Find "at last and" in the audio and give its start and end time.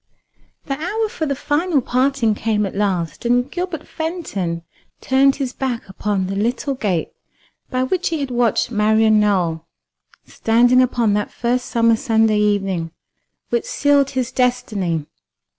2.65-3.51